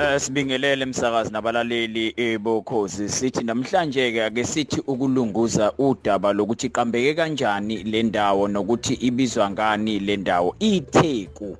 Eh 0.00 0.20
sibingelele 0.20 0.82
emsakazi 0.82 1.32
nabalaleli 1.32 2.14
ebokhozi 2.16 3.08
sithi 3.08 3.44
namhlanje 3.44 4.12
ke 4.12 4.24
ake 4.24 4.44
sithi 4.44 4.80
ukulunguza 4.92 5.72
udaba 5.78 6.32
lokuthi 6.32 6.66
iqambeke 6.66 7.14
kanjani 7.14 7.76
le 7.84 8.02
ndawo 8.02 8.48
nokuthi 8.48 8.94
ibizwa 8.94 9.50
ngani 9.50 9.98
le 9.98 10.16
ndawo. 10.16 10.56
Itheku. 10.60 11.56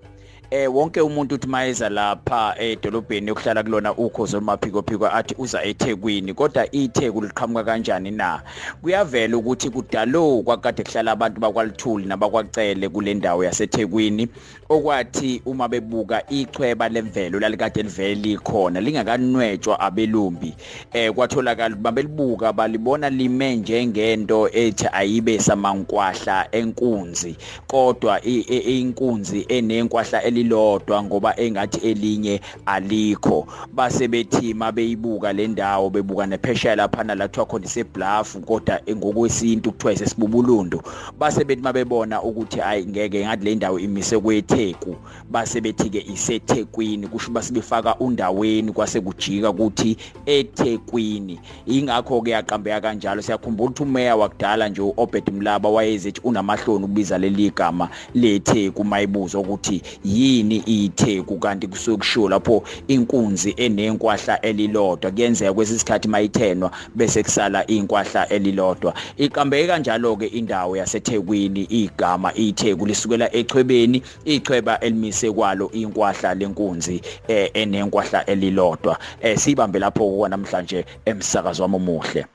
Eh 0.51 0.67
wonke 0.75 1.01
umuntu 1.01 1.35
uthi 1.35 1.46
mayeza 1.46 1.89
lapha 1.89 2.55
edolobheni 2.59 3.29
yokuhlala 3.29 3.62
kulona 3.62 3.95
ukhozo 3.95 4.37
olumaphiko 4.37 4.82
phiko 4.82 5.07
athi 5.07 5.35
uza 5.39 5.62
eThekwini 5.64 6.35
kodwa 6.35 6.73
iTheku 6.73 7.21
liqhamuka 7.23 7.64
kanjani 7.64 8.11
na? 8.11 8.43
Kuyavela 8.82 9.36
ukuthi 9.36 9.71
kudalo 9.71 10.43
kwakade 10.43 10.82
kuhlala 10.82 11.13
abantu 11.13 11.40
bakwalithuli 11.40 12.07
nabakwacele 12.07 12.89
kule 12.89 13.14
ndawo 13.14 13.45
yaseThekwini 13.45 14.29
okwathi 14.68 15.43
uma 15.46 15.68
bebuka 15.68 16.29
ichweba 16.31 16.89
lemvelo 16.89 17.40
lalikade 17.40 17.82
livele 17.82 18.14
likhona 18.14 18.81
lingakanwetshwa 18.81 19.81
abelumbi. 19.81 20.54
Eh 20.93 21.12
kwatholakala 21.12 21.76
babelibuka 21.76 22.53
balibona 22.53 23.11
lime 23.11 23.57
njengento 23.57 24.48
ethi 24.53 24.87
ayibe 24.93 25.39
samankwahla 25.39 26.48
enkunzi 26.53 27.37
kodwa 27.67 28.23
inkunzi 28.23 29.46
enenkwahla 29.48 30.23
elilodwa 30.40 31.03
ngoba 31.03 31.40
engathi 31.40 31.89
elinye 31.89 32.41
alikho. 32.67 33.47
Base 33.72 34.08
bethi 34.08 34.55
mabeyibuka 34.55 35.33
le 35.33 35.48
ndawo 35.48 35.91
bebuka 35.91 36.27
nephesheya 36.27 36.77
lapha 36.77 37.05
nalathiwa 37.05 37.47
khona 37.47 37.67
isebluff 37.67 38.36
kodwa 38.36 38.81
ngokwesintu 38.91 39.72
kuthiwa 39.72 39.92
isesibubulundu. 39.92 40.83
Base 41.19 41.45
bethi 41.45 41.62
mabebona 41.62 42.22
ukuthi 42.22 42.61
ayi 42.61 42.86
ngeke 42.86 43.27
ngathi 43.27 43.45
le 43.45 43.55
ndawo 43.55 43.78
imise 43.78 44.19
kwetheku. 44.19 44.97
Base 45.31 45.61
bethi 45.61 45.91
ke 45.91 46.05
isethekwini 46.12 47.06
kusho 47.06 47.31
basibefaka 47.31 47.97
undaweni 47.97 48.72
kwase 48.72 49.00
kujika 49.00 49.50
ukuthi 49.50 49.97
ethekwini. 50.27 51.41
Ingakho 51.67 52.22
ke 52.22 52.31
yaqambeka 52.31 52.81
kanjalo. 52.81 53.22
Siyakhumbula 53.22 53.70
ukuthi 53.70 53.83
umeya 53.83 54.17
wakudala 54.17 54.69
nje 54.69 54.83
uObed 54.83 55.31
Mlaba 55.33 55.69
wayezethi 55.69 56.20
unamahloni 56.25 56.84
ukubiza 56.84 57.19
leli 57.19 57.50
gama 57.50 57.89
letheku 58.15 58.84
mayibuzwa 58.84 59.41
ukuthi 59.41 59.83
yini 60.31 60.56
itheku 60.56 61.39
kanti 61.39 61.67
kusuke 61.69 61.97
kushiwo 61.97 62.28
lapho 62.28 62.62
inkunzi 62.89 63.55
enenkwahla 63.56 64.41
elilodwa? 64.41 65.11
Kuyenzeka 65.11 65.53
kwesisikhathi 65.55 66.09
mayithenwa 66.09 66.70
bese 66.95 67.22
kusala 67.22 67.67
inkwahla 67.67 68.28
elilodwa. 68.28 68.95
Iqambeke 69.17 69.67
kanjalo 69.67 70.17
ke 70.17 70.27
indawo 70.27 70.77
yaseThekwini 70.77 71.62
igama 71.62 72.34
itheku 72.34 72.87
lisukela 72.87 73.34
echwebeni 73.34 74.03
ichweba 74.25 74.81
elimise 74.81 75.33
kwalo 75.33 75.70
inkwahla 75.72 76.34
lenkunzi 76.34 77.00
eh, 77.28 77.50
enenkwahla 77.55 78.27
elilodwa. 78.27 78.98
Eh, 79.20 79.39
sibambe 79.39 79.78
lapho 79.78 80.28
namhlanje 80.28 80.84
emsakazo 81.05 81.62
wami 81.62 81.77
omuhle. 81.77 82.27